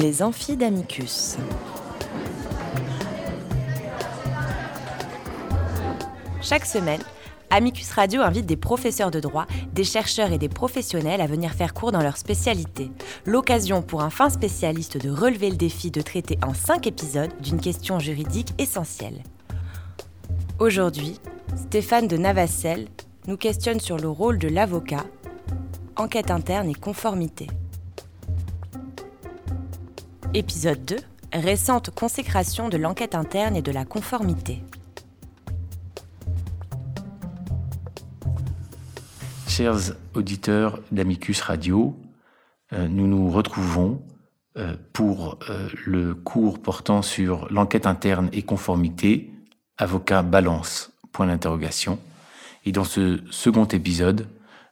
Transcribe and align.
Les 0.00 0.22
amphis 0.22 0.56
d'Amicus. 0.56 1.36
Chaque 6.40 6.64
semaine, 6.64 7.02
Amicus 7.50 7.90
Radio 7.92 8.22
invite 8.22 8.46
des 8.46 8.56
professeurs 8.56 9.10
de 9.10 9.20
droit, 9.20 9.46
des 9.74 9.84
chercheurs 9.84 10.32
et 10.32 10.38
des 10.38 10.48
professionnels 10.48 11.20
à 11.20 11.26
venir 11.26 11.52
faire 11.52 11.74
cours 11.74 11.92
dans 11.92 12.00
leur 12.00 12.16
spécialité. 12.16 12.90
L'occasion 13.26 13.82
pour 13.82 14.00
un 14.00 14.08
fin 14.08 14.30
spécialiste 14.30 14.96
de 14.96 15.10
relever 15.10 15.50
le 15.50 15.56
défi 15.56 15.90
de 15.90 16.00
traiter 16.00 16.38
en 16.42 16.54
cinq 16.54 16.86
épisodes 16.86 17.32
d'une 17.42 17.60
question 17.60 17.98
juridique 17.98 18.54
essentielle. 18.56 19.22
Aujourd'hui, 20.58 21.20
Stéphane 21.56 22.08
de 22.08 22.16
Navacelle 22.16 22.88
nous 23.26 23.36
questionne 23.36 23.80
sur 23.80 23.98
le 23.98 24.08
rôle 24.08 24.38
de 24.38 24.48
l'avocat, 24.48 25.04
enquête 25.96 26.30
interne 26.30 26.70
et 26.70 26.74
conformité. 26.74 27.48
Épisode 30.32 30.84
2 30.84 30.96
Récente 31.32 31.90
consécration 31.90 32.68
de 32.68 32.76
l'enquête 32.76 33.16
interne 33.16 33.56
et 33.56 33.62
de 33.62 33.72
la 33.72 33.84
conformité. 33.84 34.62
Chers 39.48 39.96
auditeurs 40.14 40.78
d'Amicus 40.92 41.40
Radio, 41.40 41.96
euh, 42.72 42.86
nous 42.86 43.08
nous 43.08 43.28
retrouvons 43.28 44.00
euh, 44.56 44.76
pour 44.92 45.36
euh, 45.48 45.68
le 45.84 46.14
cours 46.14 46.60
portant 46.60 47.02
sur 47.02 47.52
l'enquête 47.52 47.88
interne 47.88 48.28
et 48.32 48.42
conformité, 48.42 49.32
avocat 49.78 50.22
balance, 50.22 50.92
point 51.10 51.26
d'interrogation. 51.26 51.98
Et 52.64 52.70
dans 52.70 52.84
ce 52.84 53.20
second 53.32 53.64
épisode, 53.64 54.28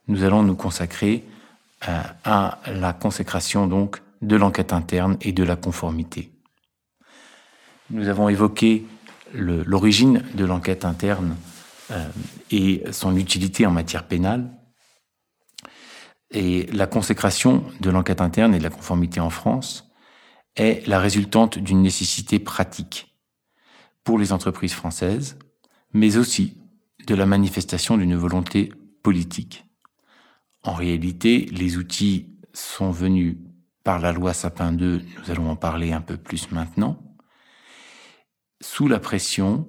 nous 0.07 0.23
allons 0.23 0.41
nous 0.41 0.55
consacrer 0.55 1.25
à 1.81 2.59
la 2.67 2.91
consécration 2.91 3.65
donc 3.65 4.01
de 4.21 4.35
l'enquête 4.35 4.73
interne 4.73 5.17
et 5.21 5.31
de 5.31 5.43
la 5.43 5.55
conformité. 5.55 6.31
Nous 7.89 8.07
avons 8.07 8.29
évoqué 8.29 8.85
l'origine 9.33 10.23
de 10.35 10.45
l'enquête 10.45 10.85
interne 10.85 11.35
et 12.51 12.83
son 12.91 13.15
utilité 13.15 13.65
en 13.65 13.71
matière 13.71 14.07
pénale. 14.07 14.51
Et 16.31 16.67
la 16.67 16.85
consécration 16.85 17.63
de 17.79 17.89
l'enquête 17.89 18.21
interne 18.21 18.53
et 18.53 18.59
de 18.59 18.63
la 18.63 18.69
conformité 18.69 19.19
en 19.19 19.31
France 19.31 19.91
est 20.55 20.85
la 20.87 20.99
résultante 20.99 21.57
d'une 21.57 21.81
nécessité 21.81 22.37
pratique 22.37 23.15
pour 24.03 24.19
les 24.19 24.31
entreprises 24.31 24.73
françaises, 24.73 25.39
mais 25.93 26.17
aussi 26.17 26.57
de 27.07 27.15
la 27.15 27.25
manifestation 27.25 27.97
d'une 27.97 28.15
volonté 28.15 28.71
politique. 29.01 29.65
En 30.63 30.73
réalité, 30.73 31.47
les 31.51 31.77
outils 31.77 32.35
sont 32.53 32.91
venus 32.91 33.37
par 33.89 33.97
la 33.97 34.11
loi 34.11 34.35
Sapin 34.35 34.71
2, 34.71 35.01
nous 35.17 35.31
allons 35.31 35.49
en 35.49 35.55
parler 35.55 35.93
un 35.93 36.01
peu 36.01 36.15
plus 36.15 36.51
maintenant, 36.51 37.01
sous 38.61 38.87
la 38.87 38.99
pression 38.99 39.67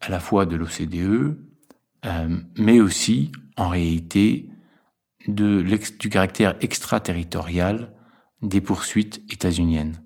à 0.00 0.10
la 0.10 0.20
fois 0.20 0.46
de 0.46 0.54
l'OCDE, 0.54 1.36
euh, 2.04 2.40
mais 2.56 2.78
aussi 2.78 3.32
en 3.56 3.68
réalité 3.68 4.48
du 5.26 6.08
caractère 6.08 6.54
extraterritorial 6.60 7.92
des 8.42 8.60
poursuites 8.60 9.24
états-uniennes. 9.28 10.00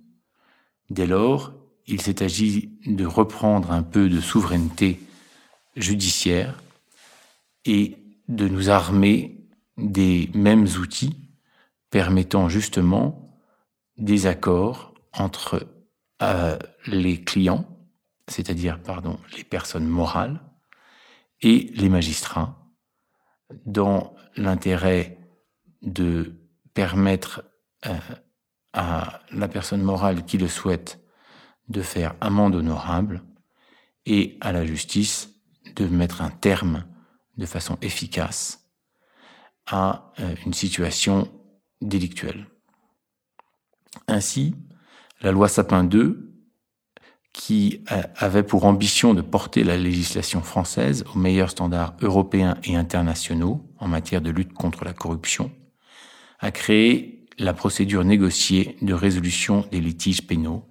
Dès 0.89 1.07
lors, 1.07 1.53
il 1.87 2.01
s'est 2.01 2.23
agi 2.23 2.79
de 2.87 3.05
reprendre 3.05 3.71
un 3.71 3.83
peu 3.83 4.09
de 4.09 4.23
souveraineté 4.23 4.99
judiciaire 5.77 6.62
et 7.67 7.99
de 8.29 8.49
nous 8.49 8.71
armer 8.71 9.47
des 9.77 10.31
mêmes 10.33 10.69
outils 10.81 11.30
permettant 11.91 12.49
justement 12.49 13.37
des 13.97 14.27
accords 14.27 14.95
entre 15.12 15.67
euh, 16.23 16.59
les 16.87 17.23
clients, 17.23 17.67
c'est-à-dire 18.28 18.81
pardon, 18.83 19.19
les 19.37 19.45
personnes 19.45 19.87
morales 19.87 20.41
et 21.41 21.71
les 21.75 21.89
magistrats 21.89 22.56
dans 23.67 24.15
l'intérêt 24.37 25.19
de 25.83 26.41
permettre 26.75 27.45
euh, 27.87 27.99
à 28.73 29.21
la 29.33 29.49
personne 29.49 29.83
morale 29.83 30.25
qui 30.25 30.39
le 30.39 30.49
souhaite 30.49 31.00
de 31.69 31.83
faire 31.83 32.15
amende 32.21 32.55
honorable 32.55 33.23
et 34.06 34.39
à 34.41 34.53
la 34.53 34.65
justice 34.65 35.34
de 35.77 35.87
mettre 35.87 36.23
un 36.23 36.31
terme 36.31 36.84
de 37.37 37.47
façon 37.47 37.79
efficace 37.81 38.71
à 39.67 40.12
euh, 40.21 40.34
une 40.45 40.53
situation 40.53 41.31
délictuelle. 41.81 42.47
Ainsi, 44.09 44.55
la 45.21 45.33
loi 45.33 45.49
Sapin 45.49 45.85
2 45.85 46.31
qui 47.33 47.85
avait 47.89 48.43
pour 48.43 48.65
ambition 48.65 49.15
de 49.15 49.23
porter 49.23 49.63
la 49.63 49.77
législation 49.77 50.43
française 50.43 51.05
aux 51.15 51.19
meilleurs 51.19 51.51
standards 51.51 51.95
européens 52.01 52.57
et 52.65 52.75
internationaux 52.75 53.73
en 53.79 53.89
matière 53.89 54.21
de 54.21 54.31
lutte 54.31 54.53
contre 54.53 54.85
la 54.85 54.93
corruption, 54.93 55.53
a 56.41 56.51
créé 56.51 57.27
la 57.39 57.55
procédure 57.55 58.05
négociée 58.05 58.77
de 58.83 58.93
résolution 58.93 59.67
des 59.71 59.81
litiges 59.81 60.27
pénaux, 60.27 60.65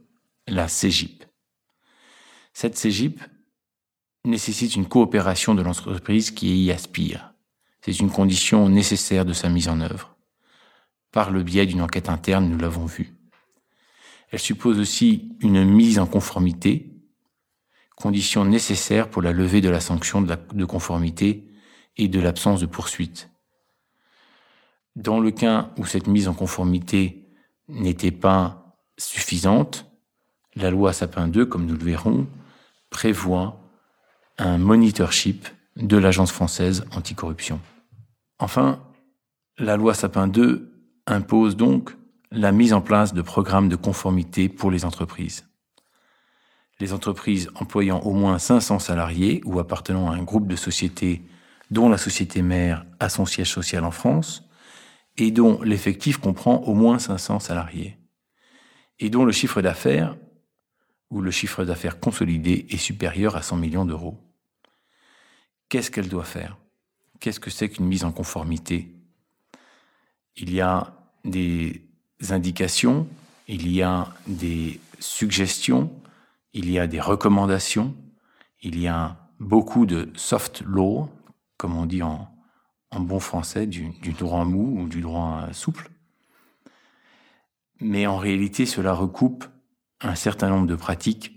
la 0.48 0.68
CEGIP. 0.68 1.24
Cette 2.54 2.78
CEGIP 2.78 3.22
nécessite 4.26 4.76
une 4.76 4.88
coopération 4.88 5.56
de 5.56 5.62
l'entreprise 5.62 6.32
qui 6.32 6.66
y 6.66 6.72
aspire. 6.72 7.34
C'est 7.82 8.00
une 8.00 8.12
condition 8.12 8.68
nécessaire 8.68 9.26
de 9.26 9.34
sa 9.34 9.50
mise 9.50 9.70
en 9.70 9.80
œuvre. 9.80 10.19
Par 11.12 11.32
le 11.32 11.44
biais 11.44 11.66
d'une 11.66 11.82
enquête 11.82 12.10
interne, 12.10 12.50
nous 12.50 12.58
l'avons 12.58 12.86
vu. 12.86 13.16
Elle 14.32 14.40
suppose 14.40 14.80
aussi 14.80 15.36
une 15.40 15.66
mise 15.66 15.98
en 15.98 16.06
conformité, 16.06 16.94
condition 17.96 18.46
nécessaire 18.46 19.10
pour 19.10 19.22
la 19.22 19.32
levée 19.32 19.62
de 19.62 19.70
la 19.70 19.80
sanction 19.80 20.22
de, 20.22 20.66
conformité 20.66 21.50
et 21.98 22.08
de 22.08 22.20
l'absence 22.20 22.62
de 22.62 22.66
poursuite. 22.66 23.30
Dans 24.96 25.20
le 25.20 25.32
cas 25.32 25.72
où 25.78 25.86
cette 25.86 26.08
mise 26.08 26.28
en 26.28 26.34
conformité 26.34 27.28
n'était 27.68 28.12
pas 28.12 28.76
suffisante, 28.98 29.86
la 30.56 30.72
loi 30.72 30.94
Sapin 30.94 31.28
2, 31.28 31.46
comme 31.46 31.66
nous 31.66 31.76
le 31.76 31.84
verrons, 31.84 32.28
prévoit 32.90 33.60
un 34.38 34.58
monitorship 34.58 35.48
de 35.76 35.98
l'Agence 35.98 36.32
française 36.32 36.86
anticorruption. 36.96 37.60
Enfin, 38.40 38.82
la 39.58 39.76
loi 39.76 39.94
Sapin 39.94 40.28
2 40.28 40.79
impose 41.08 41.56
donc 41.56 41.96
la 42.32 42.52
mise 42.52 42.74
en 42.74 42.82
place 42.82 43.14
de 43.14 43.22
programmes 43.22 43.70
de 43.70 43.76
conformité 43.76 44.50
pour 44.50 44.72
les 44.72 44.86
entreprises. 44.86 45.48
Les 46.80 46.94
entreprises 46.94 47.50
employant 47.56 48.00
au 48.02 48.14
moins 48.14 48.40
500 48.40 48.80
salariés 48.80 49.42
ou 49.46 49.60
appartenant 49.60 50.12
à 50.12 50.16
un 50.16 50.24
groupe 50.24 50.48
de 50.48 50.56
sociétés 50.56 51.24
dont 51.72 51.90
la 51.90 51.98
société 51.98 52.42
mère 52.42 52.86
a 53.00 53.10
son 53.10 53.26
siège 53.26 53.52
social 53.52 53.84
en 53.84 53.92
France 53.92 54.48
et 55.18 55.32
dont 55.32 55.62
l'effectif 55.62 56.18
comprend 56.18 56.58
au 56.64 56.74
moins 56.74 57.00
500 57.00 57.40
salariés 57.40 57.98
et 59.00 59.10
dont 59.10 59.26
le 59.26 59.32
chiffre 59.32 59.62
d'affaires 59.62 60.16
ou 61.10 61.22
le 61.22 61.32
chiffre 61.32 61.66
d'affaires 61.66 62.00
consolidé 62.00 62.68
est 62.70 62.78
supérieur 62.78 63.36
à 63.36 63.42
100 63.42 63.58
millions 63.58 63.86
d'euros. 63.86 64.18
Qu'est-ce 65.70 65.92
qu'elle 65.92 66.10
doit 66.10 66.24
faire? 66.24 66.58
Qu'est-ce 67.20 67.40
que 67.40 67.50
c'est 67.50 67.70
qu'une 67.70 67.88
mise 67.88 68.04
en 68.04 68.12
conformité? 68.12 68.99
Il 70.40 70.54
y 70.54 70.62
a 70.62 70.94
des 71.26 71.84
indications, 72.30 73.08
il 73.50 73.70
y 73.70 73.82
a 73.82 74.14
des 74.26 74.80
suggestions, 75.00 75.92
il 76.54 76.72
y 76.72 76.80
a 76.80 76.88
des 76.88 77.02
recommandations, 77.02 77.94
il 78.62 78.80
y 78.80 78.88
a 78.88 79.18
beaucoup 79.40 79.86
de 79.86 80.10
soft 80.16 80.62
law, 80.66 81.10
comme 81.58 81.76
on 81.76 81.86
dit 81.86 82.04
en, 82.04 82.32
bon 82.96 83.20
français, 83.20 83.68
du, 83.68 83.92
droit 84.18 84.46
mou 84.46 84.82
ou 84.82 84.88
du 84.88 85.02
droit 85.02 85.50
souple. 85.52 85.90
Mais 87.82 88.08
en 88.08 88.18
réalité, 88.18 88.66
cela 88.66 88.94
recoupe 88.94 89.46
un 90.02 90.16
certain 90.16 90.50
nombre 90.50 90.68
de 90.68 90.76
pratiques 90.76 91.34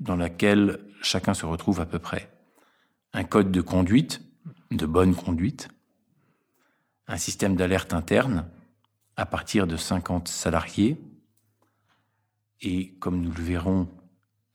dans 0.00 0.16
lesquelles 0.16 0.80
chacun 1.02 1.32
se 1.32 1.46
retrouve 1.46 1.80
à 1.80 1.86
peu 1.86 1.98
près. 1.98 2.30
Un 3.14 3.24
code 3.24 3.50
de 3.50 3.62
conduite, 3.62 4.20
de 4.70 4.84
bonne 4.84 5.14
conduite, 5.14 5.68
un 7.08 7.16
système 7.16 7.56
d'alerte 7.56 7.94
interne, 7.94 8.46
à 9.16 9.26
partir 9.26 9.66
de 9.66 9.76
50 9.76 10.28
salariés. 10.28 10.98
Et 12.60 12.90
comme 12.98 13.20
nous 13.20 13.32
le 13.32 13.42
verrons 13.42 13.88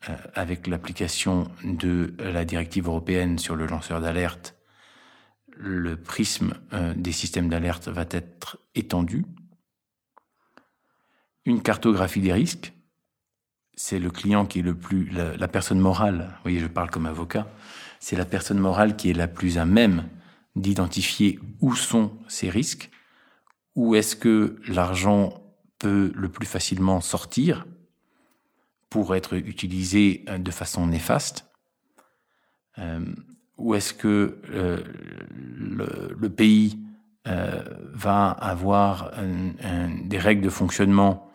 euh, 0.10 0.16
avec 0.34 0.68
l'application 0.68 1.50
de 1.64 2.14
la 2.20 2.46
directive 2.46 2.88
européenne 2.88 3.38
sur 3.38 3.56
le 3.56 3.68
lanceur 3.68 4.02
d'alerte, 4.02 4.56
le 5.48 5.96
prisme 5.96 6.56
euh, 6.74 6.94
des 6.96 7.12
systèmes 7.12 7.50
d'alerte 7.50 7.88
va 7.88 8.06
être 8.10 8.58
étendu. 8.76 9.26
Une 11.46 11.62
cartographie 11.62 12.22
des 12.22 12.34
risques, 12.34 12.74
c'est 13.76 14.00
le 14.00 14.12
client 14.12 14.46
qui 14.46 14.60
est 14.60 14.64
le 14.64 14.76
plus, 14.76 15.10
la, 15.10 15.38
la, 15.38 15.48
personne 15.48 15.80
morale, 15.80 16.30
vous 16.36 16.42
voyez, 16.44 16.60
je 16.60 16.68
parle 16.68 16.90
comme 16.92 17.06
avocat, 17.06 17.48
c'est 18.00 18.16
la 18.16 18.26
personne 18.26 18.60
morale 18.60 18.96
qui 18.96 19.10
est 19.10 19.14
la 19.14 19.28
plus 19.28 19.58
à 19.58 19.66
même 19.66 20.08
d'identifier 20.56 21.40
où 21.62 21.76
sont 21.76 22.12
ces 22.28 22.50
risques 22.50 22.90
où 23.76 23.96
est-ce 23.96 24.16
que 24.16 24.58
l'argent 24.68 25.42
peut 25.80 26.12
le 26.14 26.30
plus 26.30 26.46
facilement 26.46 27.02
sortir 27.02 27.66
pour 28.90 29.16
être 29.16 29.34
utilisé 29.36 30.26
euh, 30.28 30.38
de 30.38 30.52
façon 30.52 30.86
néfaste. 30.86 31.50
Euh, 32.78 33.06
Ou 33.58 33.76
est-ce 33.76 33.94
que 33.94 34.40
euh, 34.52 34.84
le, 35.34 36.30
pays 36.30 36.80
va 37.24 38.32
avoir 38.32 39.12
des 40.06 40.18
règles 40.18 40.42
de 40.42 40.50
fonctionnement 40.50 41.30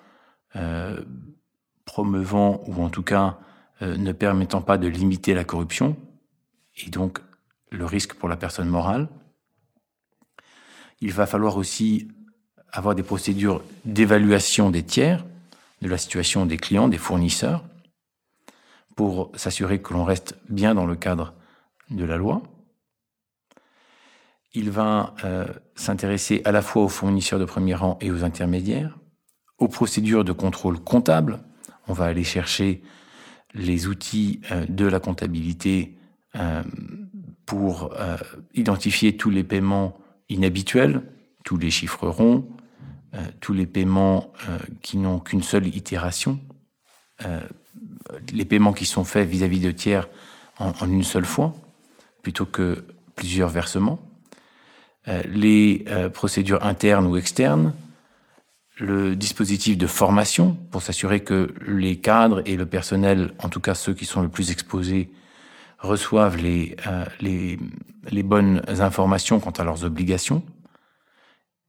promeuvant 1.85 2.61
ou 2.67 2.83
en 2.83 2.91
tout 2.91 3.05
cas 3.05 3.39
ne 3.81 4.11
permettant 4.11 4.63
pas 4.63 4.79
de 4.79 4.89
limiter 4.89 5.33
la 5.33 5.45
corruption 5.45 5.97
et 6.85 6.91
donc 6.91 7.21
le 7.77 7.87
risque 7.87 8.15
pour 8.15 8.29
la 8.29 8.37
personne 8.37 8.69
morale 8.69 9.09
Il 11.01 11.13
va 11.13 11.27
falloir 11.27 11.57
aussi 11.57 12.09
avoir 12.73 12.95
des 12.95 13.03
procédures 13.03 13.63
d'évaluation 13.85 14.71
des 14.71 14.83
tiers, 14.83 15.25
de 15.83 15.89
la 15.89 15.99
situation 15.99 16.47
des 16.47 16.57
clients, 16.57 16.89
des 16.89 16.99
fournisseurs, 16.99 17.65
pour 18.97 19.31
s'assurer 19.35 19.81
que 19.81 19.93
l'on 19.93 20.05
reste 20.05 20.37
bien 20.49 20.75
dans 20.75 20.87
le 20.87 20.97
cadre 20.97 21.35
de 21.91 22.05
la 22.05 22.17
loi. 22.17 22.43
Il 24.55 24.71
va 24.71 25.15
euh, 25.23 25.47
s'intéresser 25.75 26.41
à 26.45 26.53
la 26.53 26.63
fois 26.63 26.83
aux 26.83 26.89
fournisseurs 26.89 27.39
de 27.39 27.45
premier 27.45 27.75
rang 27.75 27.99
et 28.01 28.11
aux 28.11 28.25
intermédiaires, 28.25 28.99
aux 29.59 29.69
procédures 29.69 30.25
de 30.25 30.33
contrôle 30.33 30.81
comptable. 30.81 31.41
On 31.89 31.93
va 31.93 32.07
aller 32.07 32.25
chercher 32.25 32.83
les 33.53 33.87
outils 33.87 34.41
euh, 34.51 34.65
de 34.67 34.87
la 34.87 34.99
comptabilité 34.99 35.97
euh, 36.37 36.63
pour 37.57 37.91
identifier 38.55 39.17
tous 39.17 39.31
les 39.31 39.43
paiements 39.43 39.97
inhabituels, 40.29 41.01
tous 41.43 41.57
les 41.57 41.71
chiffres 41.71 42.07
ronds, 42.09 42.47
euh, 43.15 43.21
tous 43.41 43.55
les 43.55 43.67
paiements 43.67 44.33
euh, 44.49 44.59
qui 44.83 44.99
n'ont 44.99 45.21
qu'une 45.21 45.43
seule 45.43 45.67
itération, 45.69 46.39
euh, 47.25 47.41
les 48.33 48.45
paiements 48.45 48.75
qui 48.75 48.85
sont 48.85 49.05
faits 49.05 49.27
vis-à-vis 49.27 49.61
de 49.61 49.71
tiers 49.71 50.09
en, 50.59 50.73
une 50.87 51.03
seule 51.03 51.25
fois, 51.25 51.55
plutôt 52.23 52.45
que 52.45 52.85
plusieurs 53.15 53.49
versements, 53.49 53.99
les 55.27 55.85
procédures 56.13 56.65
internes 56.65 57.07
ou 57.07 57.17
externes, 57.17 57.73
le 58.79 59.15
dispositif 59.15 59.79
de 59.79 59.87
formation 59.87 60.57
pour 60.71 60.83
s'assurer 60.83 61.21
que 61.21 61.55
les 61.67 61.97
cadres 62.01 62.43
et 62.45 62.57
le 62.57 62.67
personnel, 62.67 63.33
en 63.39 63.49
tout 63.49 63.61
cas 63.61 63.75
ceux 63.75 63.95
qui 63.95 64.05
sont 64.05 64.23
le 64.23 64.29
plus 64.29 64.51
exposés, 64.51 65.11
reçoivent 65.79 66.37
les, 66.37 66.77
les, 67.21 67.59
les 68.11 68.23
bonnes 68.23 68.63
informations 68.69 69.41
quant 69.41 69.51
à 69.51 69.65
leurs 69.65 69.85
obligations, 69.85 70.43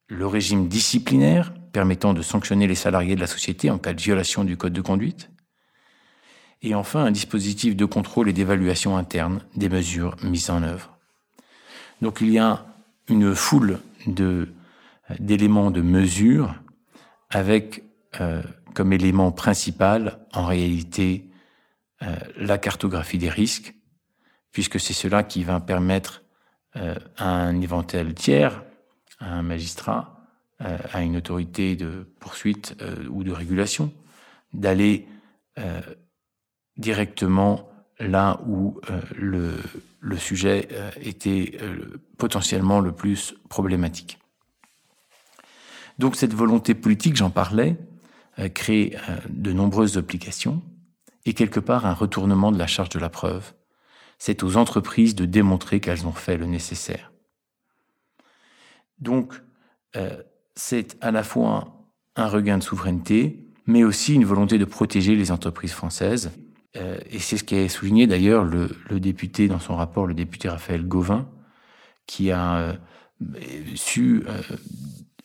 le 0.07 0.25
régime 0.25 0.67
disciplinaire 0.67 1.53
permettant 1.73 2.13
de 2.13 2.21
sanctionner 2.21 2.67
les 2.67 2.75
salariés 2.75 3.15
de 3.15 3.19
la 3.19 3.27
société 3.27 3.69
en 3.69 3.77
cas 3.77 3.93
de 3.93 4.01
violation 4.01 4.43
du 4.43 4.57
code 4.57 4.73
de 4.73 4.81
conduite, 4.81 5.29
et 6.61 6.73
enfin 6.73 7.05
un 7.05 7.11
dispositif 7.11 7.75
de 7.75 7.85
contrôle 7.85 8.29
et 8.29 8.33
d'évaluation 8.33 8.97
interne 8.97 9.41
des 9.55 9.69
mesures 9.69 10.15
mises 10.23 10.49
en 10.49 10.63
œuvre. 10.63 10.97
Donc 12.01 12.19
il 12.21 12.29
y 12.29 12.39
a 12.39 12.65
une 13.09 13.35
foule 13.35 13.79
de 14.07 14.49
d'éléments 15.19 15.71
de 15.71 15.81
mesure 15.81 16.53
avec 17.29 17.83
euh, 18.19 18.43
comme 18.73 18.91
élément 18.91 19.31
principal 19.31 20.19
en 20.33 20.45
réalité 20.45 21.29
euh, 22.01 22.15
la 22.37 22.57
cartographie 22.57 23.17
des 23.17 23.29
risques, 23.29 23.73
puisque 24.51 24.79
c'est 24.79 24.93
cela 24.93 25.23
qui 25.23 25.43
va 25.43 25.59
permettre 25.59 26.23
euh, 26.75 26.95
à 27.15 27.29
un 27.29 27.61
éventuel 27.61 28.13
tiers 28.13 28.63
à 29.19 29.33
un 29.33 29.41
magistrat, 29.41 30.27
euh, 30.61 30.77
à 30.91 31.01
une 31.01 31.17
autorité 31.17 31.75
de 31.75 32.07
poursuite 32.19 32.75
euh, 32.81 33.07
ou 33.09 33.23
de 33.23 33.31
régulation, 33.31 33.91
d'aller 34.53 35.07
directement 36.77 37.67
là 37.99 38.39
où 38.45 38.79
le, 39.15 39.55
le, 39.99 40.17
sujet 40.17 40.67
était 41.01 41.57
potentiellement 42.19 42.79
le 42.79 42.91
plus 42.91 43.33
problématique. 43.49 44.19
Donc 45.97 46.15
cette 46.15 46.35
volonté 46.35 46.75
politique, 46.75 47.15
j'en 47.15 47.31
parlais, 47.31 47.75
crée 48.53 48.95
de 49.29 49.51
nombreuses 49.51 49.97
applications 49.97 50.61
et 51.25 51.33
quelque 51.33 51.59
part 51.59 51.87
un 51.87 51.95
retournement 51.95 52.51
de 52.51 52.59
la 52.59 52.67
charge 52.67 52.89
de 52.89 52.99
la 52.99 53.09
preuve. 53.09 53.53
C'est 54.17 54.43
aux 54.43 54.57
entreprises 54.57 55.15
de 55.15 55.25
démontrer 55.25 55.79
qu'elles 55.79 56.07
ont 56.07 56.11
fait 56.11 56.37
le 56.37 56.45
nécessaire. 56.45 57.11
Donc, 58.99 59.33
euh, 59.95 60.21
c'est 60.55 60.97
à 61.01 61.11
la 61.11 61.23
fois 61.23 61.85
un, 62.15 62.27
regain 62.27 62.57
de 62.57 62.63
souveraineté, 62.63 63.45
mais 63.67 63.83
aussi 63.83 64.15
une 64.15 64.25
volonté 64.25 64.57
de 64.57 64.65
protéger 64.65 65.15
les 65.15 65.31
entreprises 65.31 65.71
françaises. 65.71 66.31
Euh, 66.75 66.99
et 67.09 67.19
c'est 67.19 67.37
ce 67.37 67.43
qu'a 67.43 67.69
souligné 67.69 68.07
d'ailleurs 68.07 68.43
le, 68.43 68.69
député 68.99 69.47
dans 69.47 69.59
son 69.59 69.75
rapport, 69.75 70.07
le 70.07 70.13
député 70.13 70.49
Raphaël 70.49 70.87
Gauvin, 70.87 71.29
qui 72.07 72.31
a 72.31 72.57
euh, 72.57 72.73
su 73.75 74.23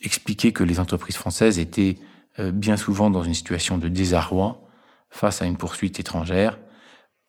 expliquer 0.01 0.51
que 0.51 0.63
les 0.63 0.79
entreprises 0.79 1.15
françaises 1.15 1.59
étaient 1.59 1.97
bien 2.39 2.77
souvent 2.77 3.09
dans 3.11 3.23
une 3.23 3.35
situation 3.35 3.77
de 3.77 3.87
désarroi 3.87 4.67
face 5.11 5.41
à 5.41 5.45
une 5.45 5.55
poursuite 5.55 5.99
étrangère 5.99 6.57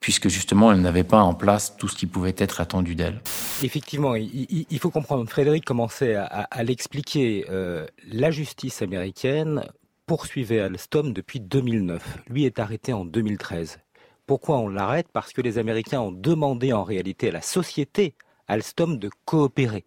puisque 0.04 0.28
justement 0.28 0.70
elle 0.70 0.82
n'avait 0.82 1.02
pas 1.02 1.22
en 1.22 1.32
place 1.32 1.78
tout 1.78 1.88
ce 1.88 1.96
qui 1.96 2.04
pouvait 2.04 2.34
être 2.36 2.60
attendu 2.60 2.94
d'elle. 2.94 3.22
Effectivement, 3.62 4.14
il, 4.16 4.78
faut 4.78 4.90
comprendre, 4.90 5.26
Frédéric 5.26 5.64
commençait 5.64 6.14
à, 6.14 6.62
l'expliquer, 6.62 7.46
euh, 7.48 7.86
la 8.12 8.30
justice 8.30 8.82
américaine 8.82 9.64
poursuivait 10.04 10.60
Alstom 10.60 11.14
depuis 11.14 11.40
2009. 11.40 12.18
Lui 12.28 12.44
est 12.44 12.58
arrêté 12.58 12.92
en 12.92 13.06
2013. 13.06 13.78
Pourquoi 14.26 14.58
on 14.58 14.68
l'arrête? 14.68 15.06
Parce 15.10 15.32
que 15.32 15.40
les 15.40 15.56
Américains 15.56 16.00
ont 16.00 16.12
demandé 16.12 16.74
en 16.74 16.84
réalité 16.84 17.30
à 17.30 17.32
la 17.32 17.40
société 17.40 18.12
Alstom 18.46 18.98
de 18.98 19.08
coopérer, 19.24 19.86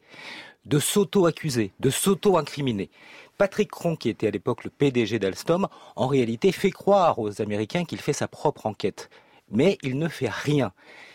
de 0.65 0.79
s'auto-accuser, 0.79 1.73
de 1.79 1.91
s'auto-incriminer. 1.91 2.89
Patrick 3.37 3.69
Cron, 3.69 3.95
qui 3.95 4.09
était 4.09 4.25
à 4.25 4.31
l'époque 4.31 4.63
le 4.63 4.71
PDG 4.71 5.19
d'Alstom, 5.19 5.67
en 5.95 6.07
réalité 6.07 6.51
fait 6.51 6.71
croire 6.71 7.19
aux 7.19 7.39
Américains 7.39 7.85
qu'il 7.85 8.01
fait 8.01 8.13
sa 8.13 8.27
propre 8.27 8.65
enquête 8.65 9.11
mais 9.51 9.77
il 9.83 9.97
ne 9.97 10.07
fait 10.07 10.29
rien. 10.29 10.71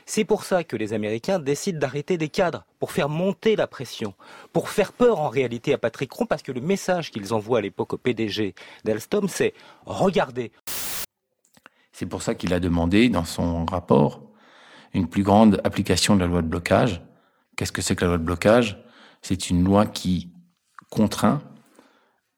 C'est 0.06 0.25
pour 0.25 0.44
ça 0.44 0.64
que 0.64 0.76
les 0.76 0.93
Américains 0.93 1.38
décident 1.38 1.79
d'arrêter 1.79 2.19
des 2.19 2.29
cadres, 2.29 2.65
pour 2.79 2.93
faire 2.93 3.08
monter 3.08 3.56
la 3.56 3.67
pression, 3.67 4.15
pour 4.53 4.69
faire 4.69 4.93
peur 4.93 5.20
en 5.20 5.29
réalité 5.29 5.72
à 5.72 5.79
Patrick 5.79 6.10
Cron, 6.10 6.27
parce 6.27 6.43
que 6.43 6.53
le 6.53 6.60
message 6.60 7.10
qu'ils 7.10 7.32
envoient 7.32 7.58
à 7.58 7.62
l'époque 7.62 7.94
au 7.94 7.98
PDG 7.98 8.55
d'Alstom, 8.84 9.29
c'est 9.29 9.55
regardez. 9.86 10.51
C'est 11.93 12.06
pour 12.06 12.22
ça 12.22 12.34
qu'il 12.34 12.53
a 12.53 12.60
demandé 12.60 13.08
dans 13.08 13.24
son 13.24 13.65
rapport 13.65 14.22
une 14.94 15.08
plus 15.08 15.22
grande 15.22 15.60
application 15.65 16.17
de 16.17 16.20
la 16.20 16.27
loi 16.27 16.43
de 16.43 16.48
blocage. 16.48 17.03
Qu'est-ce 17.56 17.72
que 17.72 17.82
c'est 17.82 17.94
que 17.94 18.05
la 18.05 18.08
loi 18.08 18.19
de 18.19 18.24
blocage? 18.24 18.82
C'est 19.20 19.51
une 19.51 19.62
loi 19.62 19.86
qui 19.86 20.32
contraint 20.91 21.43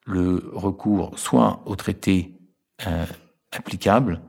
le 0.05 0.51
recours 0.53 1.17
soit 1.17 1.63
au 1.65 1.75
traité 1.75 2.37
euh, 2.85 3.05
applicable, 3.51 4.21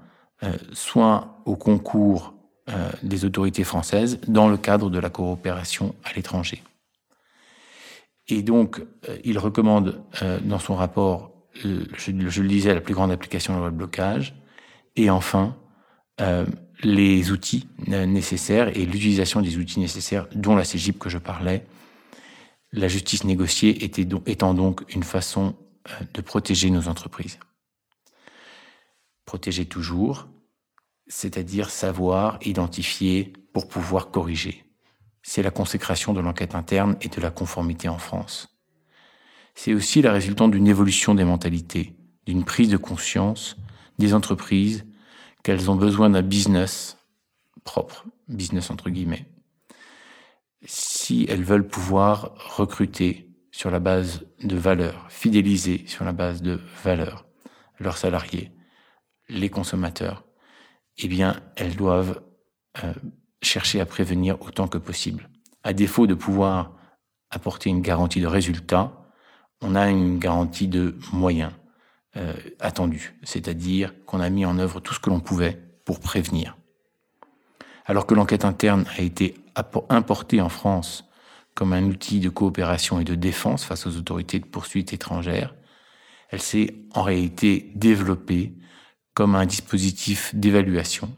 soit 0.73 1.41
au 1.47 1.57
concours 1.57 2.37
euh, 2.69 2.91
des 3.05 3.25
autorités 3.25 3.63
françaises 3.63 4.19
dans 4.27 4.49
le 4.49 4.57
cadre 4.57 4.91
de 4.91 4.99
la 4.99 5.09
coopération 5.09 5.95
à 6.03 6.13
l'étranger. 6.15 6.65
Et 8.27 8.43
donc, 8.43 8.81
euh, 9.09 9.19
il 9.23 9.39
recommande 9.39 10.03
dans 10.43 10.59
son 10.59 10.75
rapport, 10.75 11.31
je, 11.55 12.11
le 12.11 12.49
disais, 12.49 12.75
la 12.75 12.81
plus 12.81 12.93
grande 12.93 13.13
application 13.13 13.53
de 13.53 13.59
la 13.59 13.67
loi 13.67 13.71
de 13.71 13.77
blocage, 13.77 14.35
et 14.97 15.11
enfin, 15.11 15.55
les 16.83 17.31
outils 17.31 17.69
nécessaires 17.87 18.77
et 18.77 18.85
l'utilisation 18.85 19.43
des 19.43 19.59
outils 19.59 19.79
nécessaires, 19.79 20.27
dont 20.35 20.57
la 20.57 20.65
CGIP 20.65 20.99
que 20.99 21.09
je 21.09 21.19
parlais, 21.19 21.67
la 22.73 22.89
justice 22.89 23.23
négociée 23.23 23.85
était 23.85 24.09
étant 24.27 24.55
donc 24.55 24.83
une 24.93 25.05
façon 25.05 25.55
de 26.15 26.21
protéger 26.21 26.71
nos 26.71 26.89
entreprises 26.89 27.39
protéger 29.27 29.67
toujours, 29.67 30.29
c'est-à-dire 31.09 31.69
savoir, 31.69 32.39
identifier 32.43 33.33
pour 33.53 33.69
pouvoir 33.69 34.11
corriger. 34.11 34.65
C'est 35.23 35.43
la 35.43 35.51
consécration 35.51 36.15
de 36.15 36.21
l'enquête 36.21 36.55
interne 36.55 36.97
et 37.01 37.09
de 37.09 37.21
la 37.21 37.31
conformité 37.31 37.89
en 37.89 37.99
France. 37.99 38.49
C'est 39.55 39.75
aussi 39.75 40.01
la 40.01 40.13
résultante 40.13 40.53
d'une 40.53 40.69
évolution 40.69 41.15
des 41.15 41.25
mentalités, 41.25 41.95
d'une 42.27 42.45
prise 42.45 42.71
de 42.71 42.77
conscience 42.77 43.57
des 43.99 44.15
entreprises 44.15 44.85
qu'elles 45.43 45.71
ont 45.71 45.77
besoin 45.77 46.11
d'un 46.11 46.23
business 46.23 46.97
propre, 47.65 48.05
business 48.29 48.71
entre 48.71 48.91
guillemets, 48.91 49.27
si 50.65 51.27
elles 51.29 51.45
veulent 51.45 51.67
pouvoir 51.67 52.35
recruter 52.57 53.29
sur 53.51 53.71
la 53.71 53.79
base 53.79 54.27
de 54.43 54.57
valeurs, 54.57 55.07
fidéliser 55.09 55.85
sur 55.87 56.05
la 56.05 56.13
base 56.13 56.43
de 56.43 56.61
valeurs 56.85 57.27
leurs 57.79 57.97
salariés, 57.97 58.51
les 59.29 59.49
consommateurs, 59.49 60.25
eh 60.99 61.09
bien, 61.09 61.41
elles 61.57 61.77
doivent 61.77 62.23
euh, 62.83 62.93
chercher 63.43 63.81
à 63.81 63.87
prévenir 63.87 64.41
autant 64.43 64.69
que 64.69 64.79
possible. 64.79 65.29
À 65.63 65.73
défaut 65.73 66.07
de 66.07 66.15
pouvoir 66.15 66.73
apporter 67.31 67.71
une 67.71 67.83
garantie 67.83 68.21
de 68.21 68.27
résultat, 68.27 68.93
on 69.61 69.75
a 69.75 69.89
une 69.89 70.19
garantie 70.19 70.69
de 70.69 70.97
moyens. 71.13 71.53
euh, 72.17 72.33
attendu, 72.61 73.15
c'est-à-dire 73.23 73.93
qu'on 74.07 74.21
a 74.21 74.31
mis 74.31 74.47
en 74.47 74.59
œuvre 74.59 74.81
tout 74.81 74.95
ce 74.95 75.01
que 75.01 75.11
l'on 75.11 75.21
pouvait 75.21 75.61
pour 75.85 76.01
prévenir. 76.01 76.57
Alors 77.85 78.07
que 78.07 78.15
l'enquête 78.15 78.45
interne 78.45 78.87
a 78.97 79.03
été 79.03 79.35
importée 79.91 80.41
en 80.41 80.49
France 80.49 81.05
comme 81.55 81.73
un 81.73 81.85
outil 81.85 82.21
de 82.21 82.29
coopération 82.29 83.01
et 83.01 83.05
de 83.05 83.15
défense 83.15 83.65
face 83.65 83.87
aux 83.87 83.97
autorités 83.97 84.39
de 84.39 84.47
poursuite 84.47 84.93
étrangères, 84.93 85.55
elle 86.31 86.41
s'est 86.41 86.75
en 86.95 87.03
réalité 87.03 87.71
développée 87.75 88.55
comme 89.17 89.35
un 89.35 89.47
dispositif 89.47 90.35
d'évaluation 90.35 91.11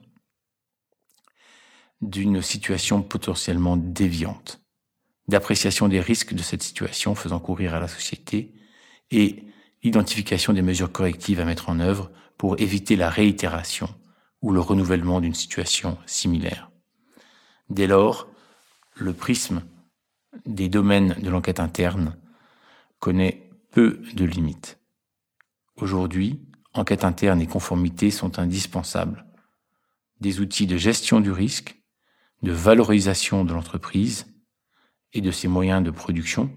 d'une 2.00 2.40
situation 2.42 3.02
potentiellement 3.02 3.76
déviante, 3.76 4.60
d'appréciation 5.26 5.88
des 5.88 6.00
risques 6.00 6.32
de 6.32 6.42
cette 6.42 6.62
situation 6.62 7.16
faisant 7.16 7.40
courir 7.40 7.74
à 7.74 7.80
la 7.80 7.88
société 7.88 8.54
et 9.10 9.42
identification 9.82 10.52
des 10.52 10.62
mesures 10.62 10.92
correctives 10.92 11.40
à 11.40 11.44
mettre 11.44 11.70
en 11.70 11.80
œuvre 11.80 12.12
pour 12.36 12.60
éviter 12.60 12.94
la 12.94 13.10
réitération 13.10 13.92
ou 14.42 14.52
le 14.52 14.60
renouvellement 14.60 15.20
d'une 15.20 15.34
situation 15.34 15.98
similaire. 16.06 16.70
Dès 17.68 17.88
lors, 17.88 18.28
le 18.94 19.12
prisme 19.12 19.64
des 20.46 20.68
domaines 20.68 21.16
de 21.20 21.30
l'enquête 21.30 21.58
interne 21.58 22.16
connaît 23.00 23.50
peu 23.72 24.00
de 24.14 24.24
limites. 24.24 24.78
Aujourd'hui, 25.74 26.38
enquête 26.74 27.04
interne 27.04 27.40
et 27.40 27.46
conformité 27.46 28.10
sont 28.10 28.38
indispensables. 28.38 29.24
Des 30.20 30.40
outils 30.40 30.66
de 30.66 30.76
gestion 30.76 31.20
du 31.20 31.30
risque, 31.30 31.76
de 32.42 32.52
valorisation 32.52 33.44
de 33.44 33.52
l'entreprise 33.52 34.26
et 35.12 35.20
de 35.20 35.30
ses 35.30 35.48
moyens 35.48 35.82
de 35.82 35.90
production, 35.90 36.50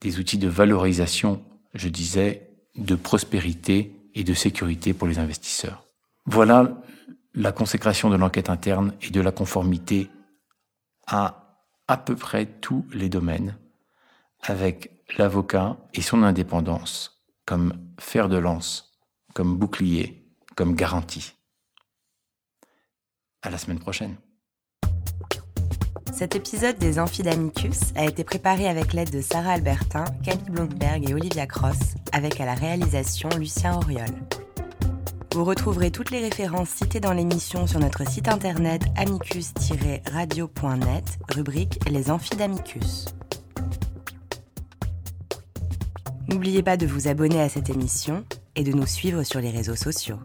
des 0.00 0.18
outils 0.18 0.38
de 0.38 0.48
valorisation, 0.48 1.44
je 1.74 1.88
disais, 1.88 2.50
de 2.76 2.94
prospérité 2.94 3.94
et 4.14 4.24
de 4.24 4.34
sécurité 4.34 4.94
pour 4.94 5.06
les 5.08 5.18
investisseurs. 5.18 5.84
Voilà 6.26 6.80
la 7.34 7.52
consécration 7.52 8.10
de 8.10 8.16
l'enquête 8.16 8.50
interne 8.50 8.94
et 9.00 9.10
de 9.10 9.20
la 9.20 9.32
conformité 9.32 10.10
à 11.06 11.42
à 11.88 11.96
peu 11.96 12.16
près 12.16 12.46
tous 12.46 12.86
les 12.92 13.08
domaines, 13.08 13.56
avec 14.40 15.04
l'avocat 15.18 15.76
et 15.94 16.00
son 16.02 16.22
indépendance 16.22 17.21
comme 17.46 17.74
fer 17.98 18.28
de 18.28 18.36
lance, 18.36 18.92
comme 19.34 19.56
bouclier, 19.56 20.28
comme 20.56 20.74
garantie. 20.74 21.34
À 23.42 23.50
la 23.50 23.58
semaine 23.58 23.80
prochaine. 23.80 24.16
Cet 26.12 26.36
épisode 26.36 26.78
des 26.78 26.98
Amphidamicus 26.98 27.94
a 27.96 28.04
été 28.04 28.22
préparé 28.22 28.68
avec 28.68 28.92
l'aide 28.92 29.10
de 29.10 29.22
Sarah 29.22 29.52
Albertin, 29.52 30.04
Camille 30.22 30.50
Blomberg 30.50 31.08
et 31.08 31.14
Olivia 31.14 31.46
Cross, 31.46 31.94
avec 32.12 32.38
à 32.38 32.44
la 32.44 32.54
réalisation 32.54 33.30
Lucien 33.30 33.76
Auriol. 33.76 34.10
Vous 35.34 35.44
retrouverez 35.44 35.90
toutes 35.90 36.10
les 36.10 36.20
références 36.20 36.68
citées 36.68 37.00
dans 37.00 37.14
l'émission 37.14 37.66
sur 37.66 37.80
notre 37.80 38.06
site 38.06 38.28
internet 38.28 38.82
amicus-radio.net, 38.96 41.18
rubrique 41.30 41.80
Les 41.90 42.10
Amphidamicus. 42.10 43.06
N'oubliez 46.32 46.62
pas 46.62 46.78
de 46.78 46.86
vous 46.86 47.08
abonner 47.08 47.42
à 47.42 47.50
cette 47.50 47.68
émission 47.68 48.24
et 48.56 48.64
de 48.64 48.72
nous 48.72 48.86
suivre 48.86 49.22
sur 49.22 49.38
les 49.38 49.50
réseaux 49.50 49.76
sociaux. 49.76 50.18